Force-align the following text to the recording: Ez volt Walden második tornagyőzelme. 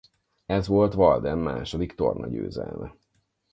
Ez 0.45 0.67
volt 0.67 0.95
Walden 0.95 1.37
második 1.37 1.95
tornagyőzelme. 1.95 2.95